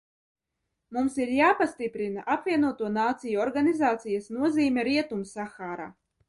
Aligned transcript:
Mums 0.95 1.17
ir 1.25 1.33
jāpastiprina 1.39 2.23
Apvienoto 2.35 2.89
Nāciju 2.95 3.43
Organizācijas 3.45 4.31
nozīme 4.39 4.87
Rietumsahārā. 4.89 5.89